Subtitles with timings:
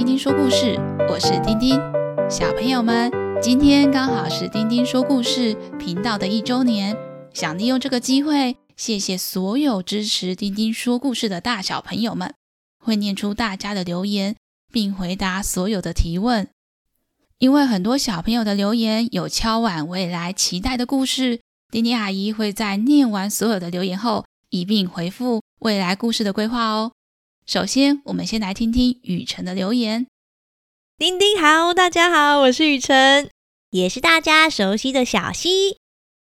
[0.00, 0.78] 丁丁说故事，
[1.10, 1.78] 我是丁丁。
[2.30, 6.96] 小朋友们，今天刚好是丁丁说故事频道的一周年，
[7.34, 12.32] 想利用这个机会，谢谢所有支持丁丁说故事的大小朋友们，
[12.82, 14.36] 会念出大家的留言，
[14.72, 16.48] 并回答所有的提问。
[17.36, 26.92] 因为很多小朋友的留言有敲碗未来期待的故事，丁丁阿姨会在念完所有的留言后，一并回复未来故事的规划哦。
[27.46, 30.06] 首先，我们先来听听雨辰的留言。
[30.96, 33.28] 丁丁好，大家好，我是雨辰，
[33.70, 35.78] 也是大家熟悉的小溪。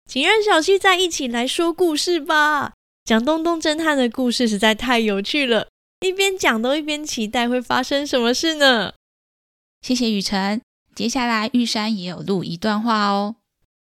[0.07, 2.73] 请让小溪再一起来说故事吧。
[3.03, 5.69] 讲东东侦探的故事实在太有趣了，
[6.01, 8.93] 一边讲都一边期待会发生什么事呢？
[9.81, 10.61] 谢谢雨辰。
[10.93, 13.35] 接下来玉山也有录一段话哦。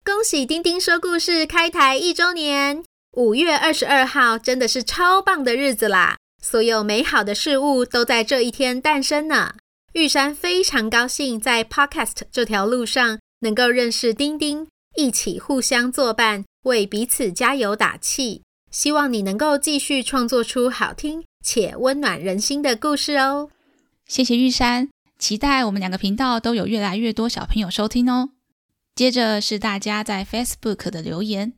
[0.03, 2.83] 恭喜丁丁说故事开台一周年，
[3.13, 6.17] 五月二十二号真的是超棒的日子啦！
[6.41, 9.55] 所有美好的事物都在这一天诞生呢。
[9.93, 18.43] 玉山非常高兴在 Podcast 这条路上能够认识丁丁，一起互相作伴，为彼此加油打气。
[18.71, 23.49] 希望你能够继续创作出好听且温暖人心的故事哦。
[24.05, 28.29] 谢谢玉山，期待我们两个频道都有越来越多小朋友收听哦。
[28.93, 31.53] 接着是大家在 Facebook 的留言，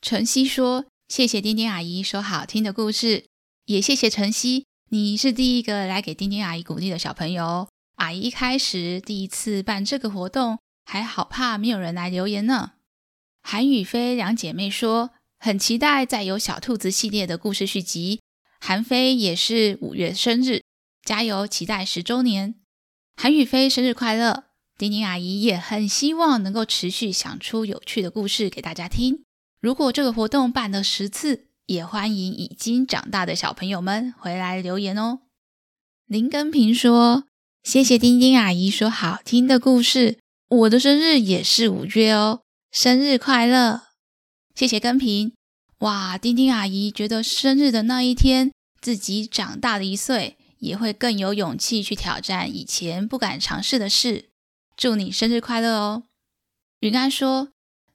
[0.00, 3.24] 晨曦说：“谢谢丁丁阿姨说好听的故事。”
[3.70, 7.68] 也谢谢晨曦，你是第一个来给丁丁阿姨鼓励的小朋友。
[7.98, 12.72] 阿姨一开始第一次办这个活动，还好怕没有人来留言呢。
[13.44, 18.20] 韩雨菲两姐妹说很期待再有小兔子系列的故事续集。
[18.58, 20.64] 韩飞也是五月生日，
[21.04, 22.56] 加油，期待十周年。
[23.14, 24.46] 韩雨菲生日快乐！
[24.76, 29.22] 丁丁阿姨也很希望能够持续想出有趣的故事给大家听。
[29.60, 35.20] 如果这个活动办了十次，也欢迎已经长大的小朋友们回来留言哦。
[36.04, 37.26] 林根平说
[37.62, 42.42] ：“谢谢丁丁阿姨说好听的故事，我的生日也是五月哦，
[42.72, 43.82] 生日快乐！”
[44.52, 45.32] 谢谢根平。
[45.78, 48.50] 哇，丁丁阿姨觉得生日的那一天，
[48.80, 54.30] 自己长大了一岁，也会更有勇气去挑战以前不敢尝试的事。
[54.76, 56.02] 祝你生日快乐哦！
[56.80, 57.50] 云安说：“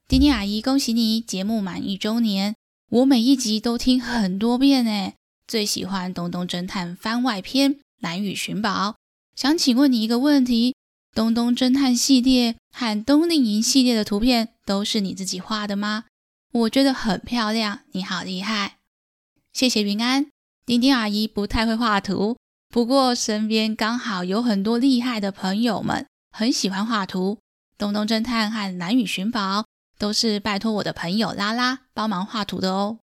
[0.08, 2.54] 丁丁阿姨，恭喜你节目满一周年。”
[2.90, 5.16] 我每一集都听很多遍诶，
[5.48, 8.90] 最喜欢《东东侦探》番外篇《蓝雨寻宝》。
[9.34, 10.70] 想请问你一个问题：
[11.12, 16.04] 《东东侦探》系列和《冬令营》系列的图片都是你自己画的吗？
[16.52, 18.76] 我觉得很漂亮，你好厉害！
[19.52, 20.28] 谢谢云安。
[20.64, 22.36] 丁丁阿姨不太会画图，
[22.68, 27.34] 不过身边刚好有很多厉害的朋友们，很喜欢画图，
[27.76, 29.62] 《东东侦探》和《蓝雨寻宝》。
[29.98, 32.98] 都是拜托我的朋友拉拉帮忙画图的哦。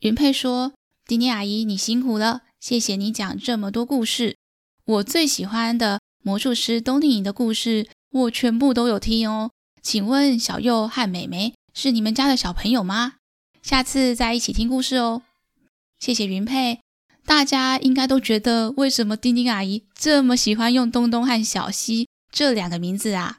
[0.00, 0.72] 云佩说
[1.06, 4.36] ：“丁丁阿姨，你辛苦了，谢谢你讲这么多故事。
[4.84, 9.50] 我最喜欢的魔术师冬令营的故事，我全部都有听哦。
[9.80, 13.14] 请问小右和美美是你们家的小朋友吗？
[13.62, 15.22] 下次再一起听故事哦。
[15.98, 16.80] 谢谢云佩。
[17.24, 23.38] 大家应该都觉得，为什么丁丁阿姨这么喜欢用东东和小西这两个名字啊？”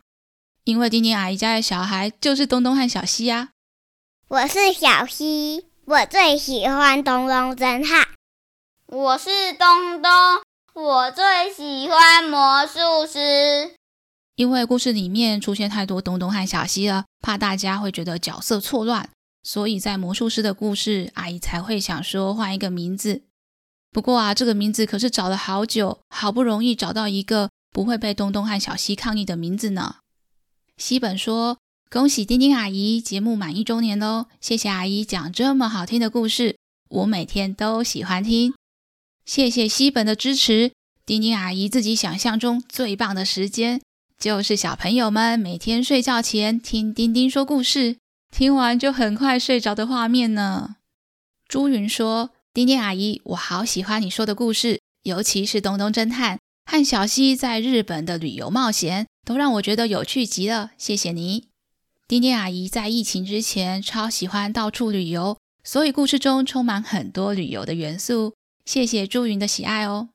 [0.66, 3.50] 因为丁丁阿姨家的小孩就是东东和小西呀。
[4.29, 8.07] 我是小西，我最喜欢东东侦探。
[8.88, 10.09] 我是东东，
[10.74, 13.74] 我最喜欢魔术师。
[14.35, 19.09] 因为故事里面出现太多东东和小西了，怕大家会觉得角色错乱，
[19.44, 23.24] 所以在魔术师的故事，阿姨才会想说换一个名字。
[23.91, 29.97] 不过啊，这个名字可是找了好久，好不容易找到一个不会被东东和小西抗议的名字呢。
[30.78, 31.57] 西本说
[31.89, 34.25] ：“恭喜丁丁阿姨节目满一周年喽！
[34.41, 36.57] 谢谢阿姨讲这么好听的故事，
[36.89, 38.53] 我每天都喜欢听。
[39.23, 40.72] 谢谢西本的支持。
[41.06, 43.81] 丁丁阿姨自己想象中最棒的时间，
[44.17, 47.97] 就是小朋友们每天睡觉前听丁丁说故事，
[48.35, 50.78] 听完就很快睡着的画面呢。”
[51.47, 61.48] 朱云说：“丁丁阿姨，我好喜欢你说的故事，尤其是东东侦探和小西在日本的旅游冒险。”都让我觉得有趣极了，谢谢你，
[62.08, 62.68] 丁丁阿姨。
[62.68, 68.34] 在疫情之前超喜欢到处旅游，所以故事中充满很多旅游的元素。
[68.66, 70.10] 谢谢朱云的喜爱哦。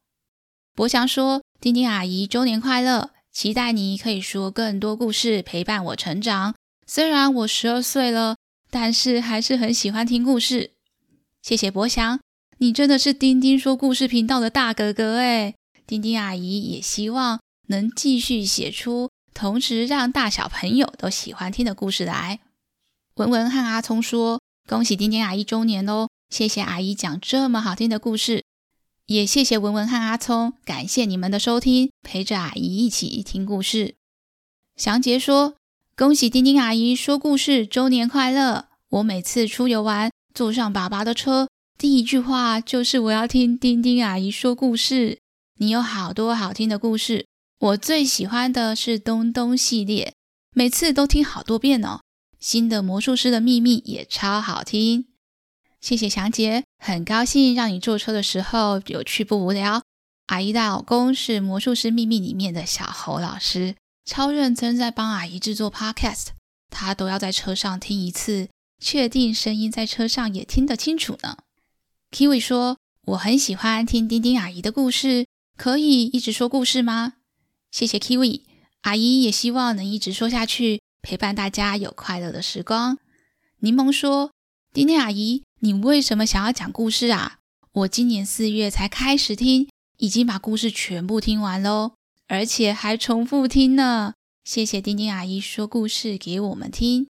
[0.74, 6.54] 博祥说：“丁丁阿姨周年快乐，期待你可以说更多故事陪伴我成长。
[6.86, 8.36] 虽然我十二岁了，
[8.70, 10.72] 但是还是很喜欢听故事。”
[11.42, 12.20] 谢谢博祥，
[12.58, 15.54] 你真的是丁丁说故事频道的大哥哥诶。
[15.86, 17.40] 丁丁阿姨也希望。
[17.68, 22.40] 能继续写出，同时让大小朋友都喜欢听的故事来。
[23.14, 26.08] 文文和阿聪说：“恭喜丁丁阿姨周年哦！
[26.28, 28.44] 谢谢阿姨讲这么好听的故事。”
[29.06, 33.94] 也谢谢文文和阿聪，感谢你们的收听，陪着阿姨一起听故事。
[34.76, 35.54] 祥杰说
[35.96, 38.68] ：“恭喜丁丁阿姨说故事周年快乐！
[38.90, 41.48] 我每次出游玩，坐上爸爸的车，
[41.78, 45.18] 第一句话就是我要听丁丁阿姨说故事。
[45.56, 47.26] 你有好多好听的故事，
[47.60, 50.14] 我最喜欢的是东东系列，
[50.54, 52.00] 每次都听好多遍哦。
[52.38, 55.06] 新的魔术师的秘密也超好听。”
[55.80, 59.82] 谢谢祥杰，很高兴让你坐车的时候有趣不无聊。
[60.26, 63.74] 阿姨的老公是《魔术师秘密》里面的小侯老师，
[64.04, 66.28] 超认真在帮阿姨制作 Podcast，
[66.70, 68.48] 他都要在车上听一次，
[68.80, 71.38] 确定声音在车上也听得清楚呢。
[72.12, 72.76] Kiwi 说
[73.06, 75.26] ：“我很喜欢听丁丁阿姨的故事，
[75.56, 77.14] 可以一直说故事吗？”
[77.70, 78.42] 谢谢 Kiwi，
[78.82, 82.98] 阿姨也希望能一直说下去，陪伴大家有快乐的时光。
[83.60, 84.30] 柠檬说
[84.72, 87.38] ：“丁丁阿姨。”你为什么想要讲故事啊？
[87.72, 91.94] 我今年四月才开始听，已经把故事全部听完喽，
[92.28, 94.14] 而且还重复听呢。
[94.44, 97.08] 谢谢丁丁阿姨说故事给我们听。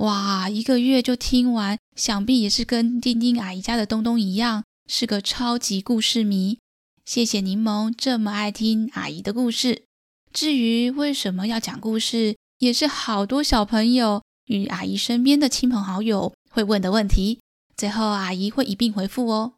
[0.00, 6.58] 哇，一个月就听完，想必也是跟丁丁阿姨家的东东一样，是个超级故事迷。
[7.06, 9.86] 谢谢柠檬这么爱听阿姨的故事。
[10.32, 17.40] 至于为什么要讲故事，也是好多小朋友与阿姨身边的亲朋好友会问的问题。
[17.76, 19.54] 最后，阿姨会一并回复哦。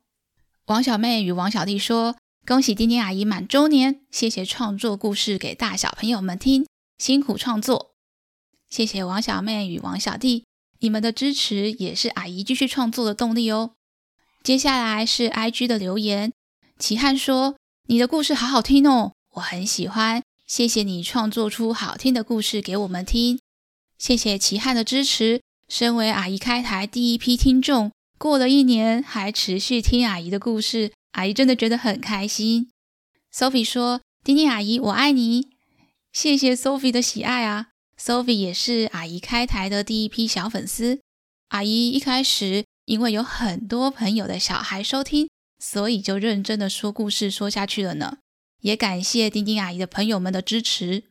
[0.66, 6.66] 王小妹与王小弟说：“恭喜丁丁阿姨满周年，谢谢创作故事给大小朋友们听，
[6.98, 7.92] 辛苦创作。”
[8.70, 10.44] 谢谢王小妹与王小弟，
[10.78, 13.72] 你们的支持也是阿姨继续创作的动力哦。
[14.44, 16.32] 接下来是 IG 的留言，
[16.78, 17.56] 齐汉说
[17.88, 23.38] ：“你的故事好好听哦，我很喜欢，谢谢你创作出好听的故事给我们听。”
[23.96, 27.92] 谢谢齐汉的支持，身为阿姨开台第一批听众。
[28.18, 32.68] 过了一年，还持续听阿姨的故事，阿姨真的觉得很开心。
[33.32, 35.50] Sophie 说：“丁丁阿姨，我爱你。”
[36.12, 40.98] 谢谢 Sophie 的喜爱啊！Sophie 也是阿姨开台的第一批小粉丝。
[41.50, 45.30] 阿姨一开始因为有很多朋友的小孩收听，
[45.60, 48.18] 所以就认真的说故事说下去了呢。
[48.60, 51.04] 也感谢丁丁阿姨的朋友们的支持。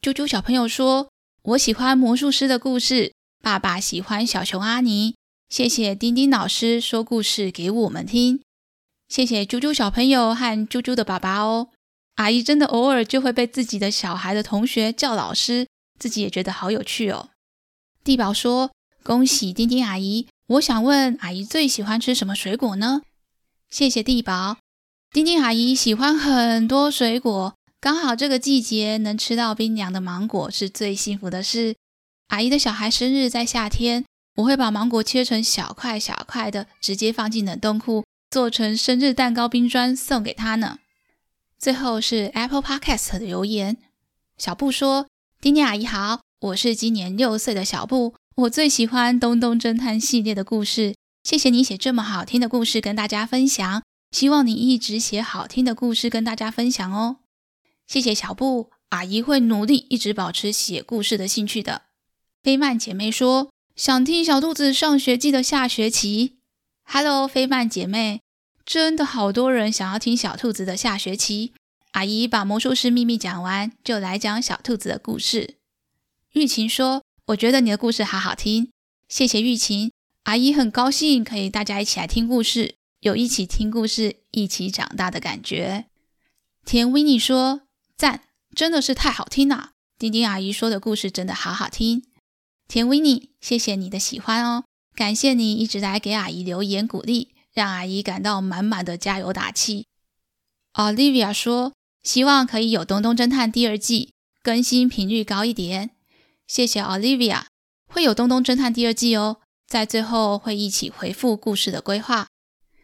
[0.00, 1.10] 啾啾小朋友说
[1.42, 5.14] ：“我喜欢魔术师的故事，爸爸喜欢小熊阿尼。”
[5.48, 8.40] 谢谢丁丁老师说故事给我们听，
[9.08, 11.68] 谢谢啾啾小朋友和啾啾的爸爸哦。
[12.14, 15.66] 阿姨真的偶尔就会被自己的小孩的同学叫老师，
[15.98, 17.28] 自己也觉得好有趣哦。
[18.02, 18.72] 地宝说
[19.04, 23.02] ：“恭喜丁丁阿姨，我想问阿姨最喜欢吃什么水果呢？”
[23.68, 24.56] 谢谢地宝，
[25.12, 31.76] 丁丁阿姨喜欢很多水果，刚好这个季节能吃到冰凉的芒果是最幸福的事。
[32.28, 34.06] 阿姨的小孩生日在夏天。
[34.36, 40.78] 我会把芒果切成小块小块的，直接放进冷冻库，做成生日蛋糕冰砖送给他呢。
[41.58, 43.76] 最后是 Apple Podcast 的留言，
[44.38, 45.06] 小布说
[45.42, 50.94] ：“丁丁阿姨好，我是今年六岁的小布，我最喜欢东东侦探系列的故事。
[51.22, 53.82] 谢谢你写这么好听的故事跟大家分享，
[54.12, 57.16] 希望你一直写好听的故事跟大家分享哦。
[57.88, 61.82] 谢谢小布，阿姨会努力一直保持写故事的兴趣的。”
[62.44, 63.50] 菲曼姐妹说。
[63.74, 66.36] 想听小兔子上学记的下学期。
[66.84, 68.20] Hello，菲曼姐妹，
[68.66, 71.54] 真的好多人想要听小兔子的下学期。
[71.92, 75.56] 阿姨把魔术师秘密讲完，就来讲小兔子的故事。
[76.32, 78.70] 玉琴说：“我觉得你的故事好好听，
[79.08, 79.90] 谢谢玉琴。
[80.24, 85.86] 阿姨很高兴可以大家一起来听故事，有一起听故事、一起长大的感觉。”
[86.64, 87.62] 田维尼说
[87.98, 88.22] ：“赞，
[88.54, 89.72] 真的是太好听了。
[89.98, 92.04] 丁丁阿姨说的故事真的好好听。”
[92.68, 99.86] 田维尼，谢谢你的喜欢哦，感谢你一直来给阿姨留言鼓励，让阿姨感到满满的加油打气。
[100.74, 105.90] Olivia 说，希望可以有《东东侦探》第二季，更新频率高一点。
[106.46, 107.46] 谢谢 Olivia，
[107.88, 112.28] 会有《东东侦探》第二季哦，在最后会一起回复故事的规划。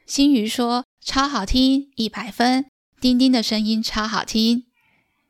[0.08, 2.64] 新鱼说，超好听，一百分，
[2.98, 4.64] 丁丁的声音超好听。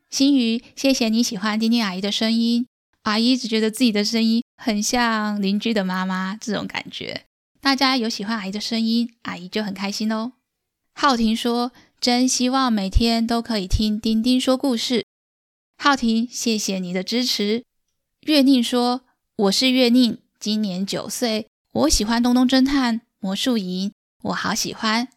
[0.09, 2.65] 新鱼，谢谢你喜欢丁丁阿姨的声音。
[3.01, 7.25] 阿姨只觉得自己的声音很像邻居的妈妈，这种感觉。
[7.59, 10.31] 大家有喜欢阿姨的声音，阿姨就很开心哦。
[10.93, 15.05] 浩婷说：“真希望每天都可以听丁丁说故事。”
[15.77, 17.65] 浩婷，谢谢你的支持。
[18.21, 19.01] 月宁说
[19.35, 23.91] ：“我是月宁，今年九岁，我喜欢东东侦探魔术营，
[24.23, 25.07] 我好喜欢。”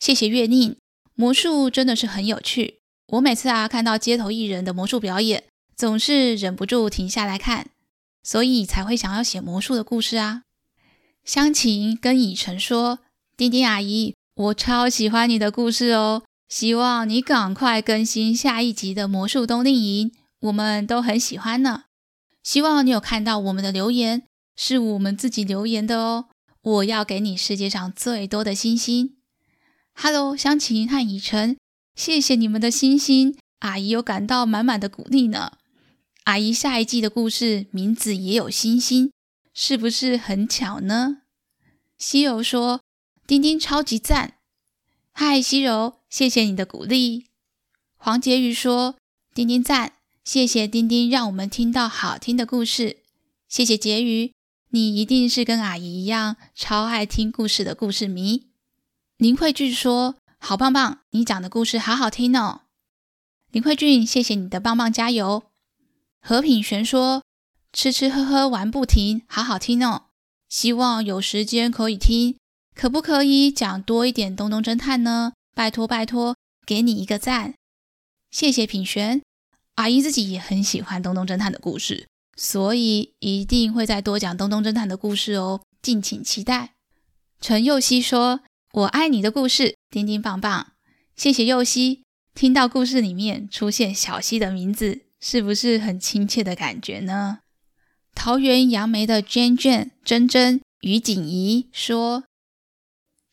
[0.00, 0.76] 谢谢月宁，
[1.14, 2.80] 魔术真的是很有趣。
[3.08, 5.44] 我每次啊看到街头艺人的魔术表演。
[5.76, 7.70] 总是忍不住停下来看，
[8.24, 10.42] 所以才会想要写魔术的故事啊。
[11.24, 12.98] 湘琴跟以晨说
[13.38, 21.84] ：“丁丁阿姨，我超喜欢你的故事哦，希望你赶快更新下一集的魔术冬令营，我们都很喜欢呢。
[22.42, 24.24] 希望你有看到我们的留言，
[24.56, 26.24] 是我们自己留言的哦。
[26.62, 29.16] 我要给你世界上最多的星星。
[29.94, 31.56] Hello，湘琴和以晨，
[31.94, 35.58] 谢谢你们的星星，阿姨有感到满满的鼓励呢。
[36.24, 39.12] 阿姨下一季的故事名字也有星星，
[39.54, 41.22] 是不是很巧呢？
[41.96, 42.82] 西柔说
[43.26, 44.34] ：“丁丁超级赞。”
[45.12, 47.26] 嗨，西柔，谢谢你的鼓励。
[47.96, 48.96] 黄婕妤说
[49.34, 52.98] ：“丁丁赞，谢谢丁丁让我们听到好听的故事。”
[53.48, 54.32] 谢谢婕妤，
[54.70, 58.48] 你一定是跟阿姨一样超爱听故事的故事迷。
[59.16, 62.62] 林慧俊说：“好棒棒，你讲的故事好好听哦。”
[63.50, 65.44] 林慧俊，谢谢你的棒棒加油。
[66.20, 67.22] 何品璇说
[67.72, 70.08] ：“吃吃喝喝玩不停，好好听哦！
[70.50, 72.36] 希望有时间可以听，
[72.74, 75.32] 可不可以讲多一点东东侦探呢？
[75.54, 77.54] 拜托拜托，给你一个赞！
[78.30, 79.22] 谢谢品璇，
[79.76, 82.06] 阿姨自己也很喜欢东东侦探的故事，
[82.38, 86.74] 所以一定会再多讲东东侦探的故事哦，敬请期待。”
[87.42, 88.40] 陈佑熙说
[88.72, 90.68] ：“我爱你的故事，丁丁棒棒！
[91.16, 92.04] 谢谢佑熙，
[92.34, 97.40] 听到故事里面出现小溪的名字。”是不是很亲切的感觉呢？
[98.14, 102.22] 桃园杨梅的娟娟珍珍于锦怡说：“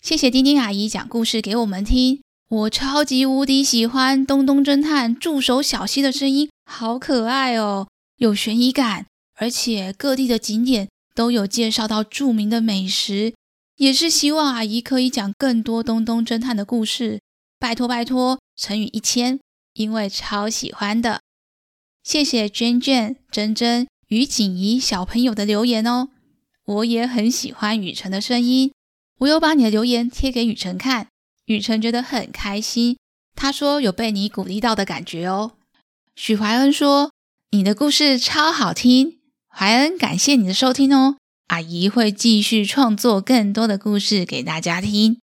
[0.02, 13.34] 谢谢丁丁阿姨讲故事给我们听，我超级无敌喜欢东东侦探助手小溪的声音，好可爱哦，有悬疑感，而且各地的景点都有介绍到著名的美食，
[13.78, 17.22] 也是希望阿姨可以讲更多东东侦探的故事，
[17.60, 19.40] 拜托拜托，成语一千，
[19.74, 21.22] 因为超喜欢的。”
[22.04, 26.10] 谢谢娟娟、珍珍与锦怡小朋友的留言哦，
[26.66, 28.72] 我也很喜欢雨辰的声音，
[29.20, 31.08] 我有把你的留言贴给雨辰看，
[31.46, 32.98] 雨辰觉得很开心，
[33.36, 35.54] 他说有被你鼓励到的感觉哦。
[36.16, 37.12] 许怀恩说
[37.56, 41.16] 你的故事超好听，怀恩感谢你的收听哦，
[41.48, 45.22] 阿姨会继续创作更多的故事给大家听。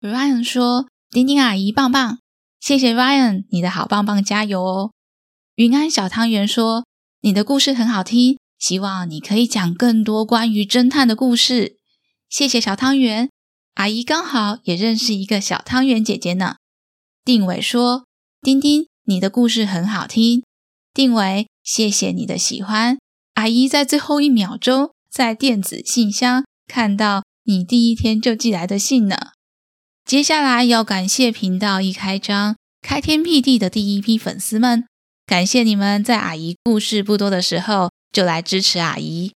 [0.00, 2.18] Ryan 说丁丁阿姨棒棒，
[2.58, 4.90] 谢谢 Ryan，你的好棒棒，加油哦。
[5.54, 6.86] 云安小汤圆说
[7.22, 11.76] ：“你的故事很好听，希望你可以讲更多关于侦探的故事。”
[12.28, 13.30] 谢谢小汤圆，
[13.74, 16.56] 阿姨刚好也认识一个小汤圆姐姐呢。
[17.24, 18.06] 定伟说
[18.42, 20.42] ：“丁丁，你的故事很好听。”
[20.92, 22.98] 定伟，谢谢你的喜欢。
[23.34, 29.16] 阿姨在最后一秒钟在电子信箱看到你第一天就寄来的信呢。
[30.04, 34.84] 接下来要感谢频道一开张开天辟地的第一批粉丝们。
[35.24, 39.32] 感谢你们在阿姨故事不多的时候就来支持阿姨。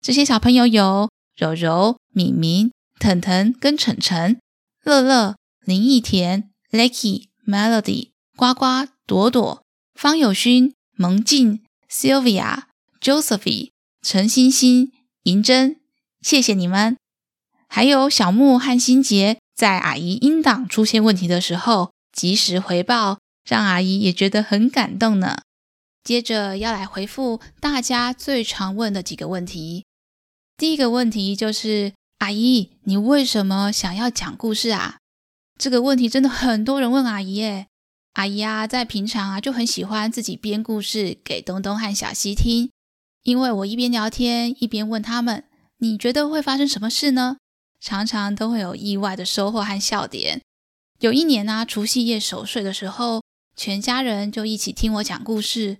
[0.00, 4.38] 这些小朋友有柔柔、敏敏、腾腾跟晨晨、
[4.84, 5.34] 乐乐、
[5.66, 9.64] 林义田、Lucky、Melody、呱呱、朵朵、
[9.96, 11.63] 方有勋、蒙静、
[11.94, 12.64] Sylvia、
[13.00, 13.70] Josephine、
[14.02, 14.90] 陈欣欣、
[15.22, 15.76] 银珍，
[16.20, 16.96] 谢谢你们。
[17.68, 23.18] 还有小木和心杰，在阿姨音档出现问题的时候及时回报。
[23.44, 25.42] 让阿姨也觉得很感动呢。
[26.02, 29.84] 接着要来回复大家最常问的几个问题。
[30.56, 34.96] 第一个问题就是：阿姨，你为什么想要讲故事啊？
[35.58, 37.66] 这个问题真的很多人问阿姨耶。
[38.14, 42.70] 阿姨啊，在平常啊就很喜欢自己编故事给东东和小溪听，
[43.22, 45.44] 因为我一边聊天一边问他们：
[45.78, 47.36] 你觉得会发生什么事呢？
[47.80, 50.40] 常常都会有意外的收获和笑点。
[50.98, 53.22] 有一年啊，除夕夜守岁的时候。
[53.56, 55.78] 全家人就一起听我讲故事。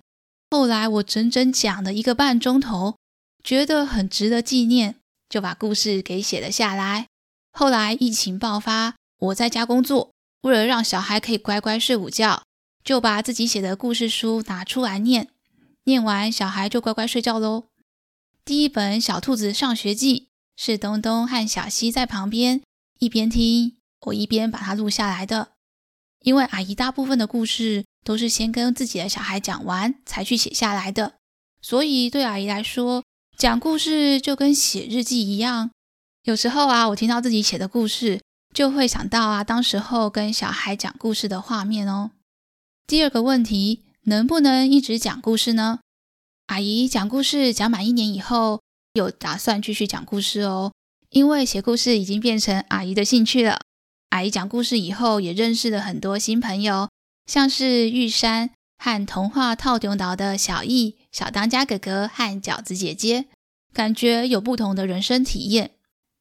[0.49, 2.95] 后来我整整讲了一个半钟头，
[3.43, 4.95] 觉得很值得纪念，
[5.27, 7.07] 就把故事给写了下来。
[7.51, 12.43] 后来疫情爆发，我在家工作，为了让小孩可以乖乖睡午觉，
[12.83, 15.29] 就把自己写的故事书拿出来念。
[15.85, 17.65] 念完，小孩就乖乖睡觉喽。
[18.43, 20.19] 第一本《小兔子上学记》
[20.55, 22.61] 是东东和小溪在旁边
[22.99, 23.77] 一边听，
[24.07, 25.53] 我一边把它录下来的。
[26.21, 31.15] 因为阿姨大部分的故事都是先跟自己的小孩讲完才去写下来的，
[31.61, 33.03] 所以对阿姨来说，
[33.37, 35.69] 讲故事就跟写日记一样。
[36.23, 38.21] 有时候啊，我听到自己写的故事，
[38.55, 42.11] 就会想到啊，当时候跟小孩讲故事的画面哦。
[42.87, 45.79] 第二个问题，能不能一直讲故事呢？
[46.45, 48.61] 阿姨讲故事讲满一年以后，
[48.93, 50.71] 有打算继续讲故事哦，
[51.09, 53.59] 因为写故事已经变成阿姨的兴趣了。
[54.11, 56.87] 阿姨讲故事以后，也认识了很多新朋友，
[57.25, 63.25] 像是玉山和童话透中岛的小艺、小当家哥哥和饺子姐姐，
[63.73, 65.71] 感觉有不同的人生体验。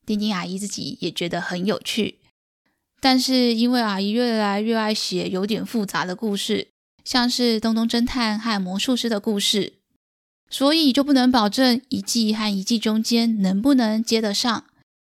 [0.04, 2.18] 丁丁阿姨自己也觉得很有趣。
[3.04, 6.68] 但是因为阿姨越来越爱写有点复杂的故事，
[7.04, 9.74] 像是东东侦探和魔术师的故事，
[10.48, 14.64] 所以就不能保证一季和一季中间能不能接得上。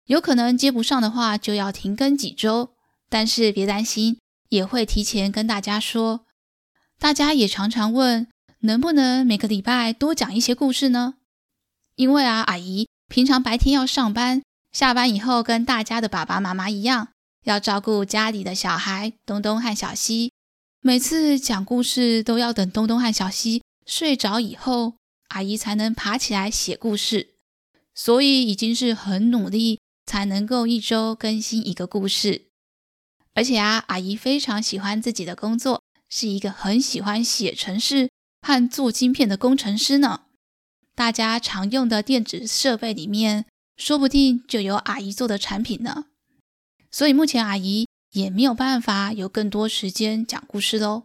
[0.07, 2.71] 有可能接不上的话，就要停更几周。
[3.09, 4.19] 但是别担心，
[4.51, 6.21] 也会提前跟大家说。
[7.01, 8.29] 大家也常常问，
[8.61, 11.15] 能不能每个礼拜多讲一些故事呢？
[11.97, 17.09] 因为啊，阿姨平常白天要上班，下班以后跟大家的爸爸妈妈一样。
[17.45, 20.33] 要照顾家里的小孩东东和小西，
[20.81, 24.95] 每次讲故事都要等东东和小西睡着以后，
[25.29, 27.35] 阿姨才能爬起来写故事。
[27.95, 32.47] 所以已经是很努力才能够一周更新一个故事。
[33.35, 40.23] 而且啊，阿姨非常喜欢自己的工作，是一个很喜欢写程式和做晶片的工程师呢。
[40.95, 46.07] 大家常用的电子设备里面，说不定就有阿姨做的产品呢。
[46.91, 51.05] 所以目前阿姨也没有办法有更多时间讲故事喽。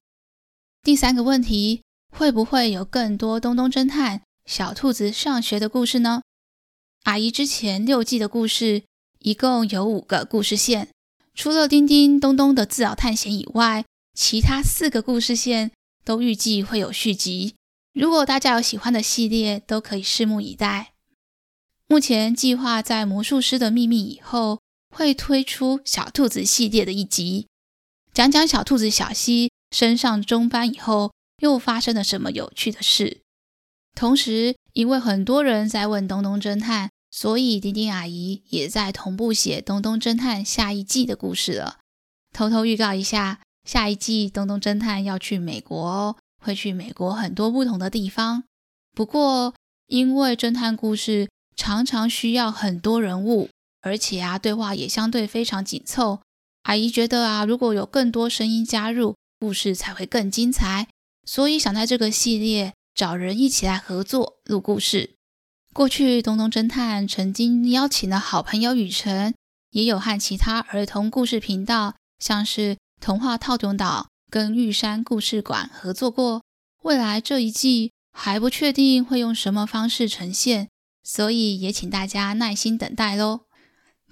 [0.82, 6.24] 第三个问题，会不会有更多东东侦探、小兔子上学的故事呢？
[7.04, 8.84] 阿姨之前六季的故事
[9.20, 10.90] 一共有五个故事线，
[11.36, 15.72] 除了叮叮东东的自扰探险以外，其他四个故事线
[16.04, 17.54] 都预计会有续集。
[17.94, 20.94] 如果大家有喜欢的系列，都可以拭目以待。
[21.88, 24.60] 目前计划在魔术师的秘密以后。
[24.96, 27.48] 会推出小兔子系列的一集，
[28.14, 31.12] 讲讲小兔子小西升上中班以后
[31.42, 33.20] 又发生了什么有趣的事。
[33.94, 41.80] 同时，因为很多人在问东东侦探，所以丁丁阿姨也在同步写东东侦探下一季的故事了。
[42.32, 48.46] 偷偷预告一下，下一季东东侦探要去美国哦，会去美国很多不同的地方。
[48.94, 49.54] 不过，
[49.88, 53.50] 因为侦探故事常常需要很多人物。
[53.86, 56.20] 而且啊，对话也相对非常紧凑。
[56.64, 60.88] 阿姨觉得啊，如果有更多声音加入，故事才会更精彩。
[61.24, 65.12] 所以想在这个系列找人一起来合作录故事。
[65.72, 69.36] 过去东东侦探曾经邀请了好朋友雨辰，
[69.70, 76.42] 也有和其他儿童故事频道，像是童话套中岛跟玉山故事馆合作过。
[76.82, 80.70] 未来这一季还不确定会用什么方式呈现，
[81.04, 83.45] 所以也请大家耐心等待喽。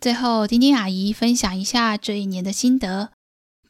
[0.03, 3.11] 最后，丁丁阿姨分享一下这一年的心得。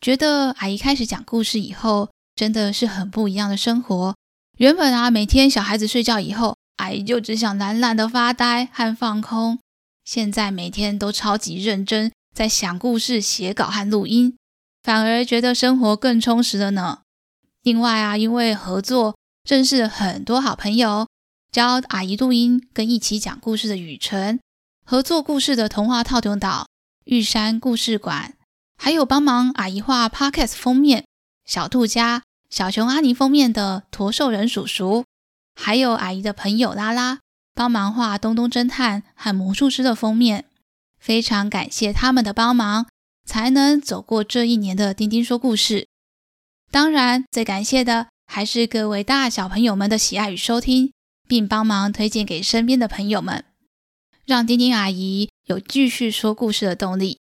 [0.02, 4.16] 觉得阿姨开始讲故事以后，真的是很不一样的生活。
[4.58, 9.60] 原本啊，每天小孩子睡觉以后，阿姨就只想懒懒的发呆和放空。
[10.04, 14.36] 现在每天都超级认真，在想故事、写稿和录音，
[14.82, 17.02] 反而觉得生活更充实了呢。
[17.62, 19.16] 另外啊，因为合作
[19.48, 21.08] 认识了很多好朋友，
[21.52, 24.40] 教阿姨录音跟一起讲故事的雨辰。
[24.86, 26.68] 合作故事的童话套中岛、
[27.06, 28.34] 玉山故事馆，
[28.78, 31.06] 还有帮忙阿姨画 Podcast 封面
[31.46, 35.06] 小兔家、小熊阿尼封面的驼兽人叔叔，
[35.56, 37.20] 还有阿姨的朋友拉拉
[37.56, 40.46] 帮忙画东东侦探和魔术师的封面。
[41.00, 42.88] 非常感谢他们的帮忙，
[43.26, 45.88] 才能走过这一年的丁丁说故事。
[46.70, 50.92] 当然，最感谢的还是各位大小朋友们的喜爱与收听，
[51.26, 53.46] 并帮忙推荐给身边的朋友们。
[54.26, 57.20] 让丁丁阿姨有继续说故事的动力。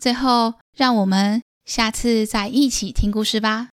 [0.00, 3.68] 最后，让我们下次再一起听故事吧。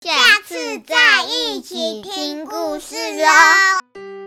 [0.00, 4.17] 下次再一起听故事喽。